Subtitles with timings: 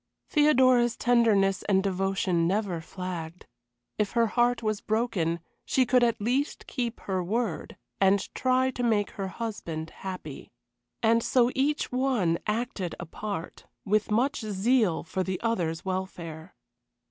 [0.31, 3.45] Theodora's tenderness and devotion never flagged.
[3.99, 8.81] If her heart was broken she could at least keep her word, and try to
[8.81, 10.49] make her husband happy.
[11.03, 16.55] And so each one acted a part, with much zeal for the other's welfare.